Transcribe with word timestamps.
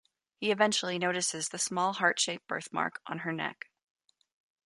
He 0.39 0.49
eventually 0.49 0.97
notices 0.97 1.49
the 1.49 1.59
small 1.59 1.93
heart-shaped 1.93 2.47
birthmark 2.47 2.99
on 3.05 3.19
her 3.19 3.31
neck. 3.31 3.69